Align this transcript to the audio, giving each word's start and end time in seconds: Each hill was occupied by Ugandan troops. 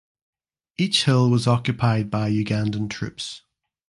Each 0.79 1.03
hill 1.05 1.29
was 1.29 1.45
occupied 1.45 2.09
by 2.09 2.31
Ugandan 2.31 2.89
troops. 2.89 3.43